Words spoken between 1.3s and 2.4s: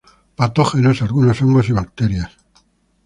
hongos y bacterias:.